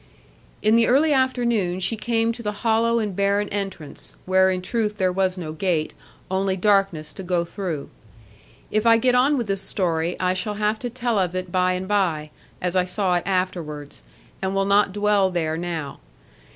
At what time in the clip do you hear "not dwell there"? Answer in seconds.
14.65-15.55